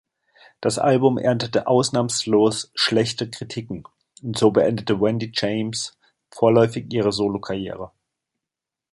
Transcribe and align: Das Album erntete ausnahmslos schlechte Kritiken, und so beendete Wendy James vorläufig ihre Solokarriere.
Das 0.61 0.79
Album 0.79 1.19
erntete 1.19 1.67
ausnahmslos 1.67 2.71
schlechte 2.73 3.29
Kritiken, 3.29 3.83
und 4.23 4.35
so 4.35 4.49
beendete 4.49 4.99
Wendy 4.99 5.29
James 5.31 5.95
vorläufig 6.31 6.91
ihre 6.91 7.11
Solokarriere. 7.11 7.91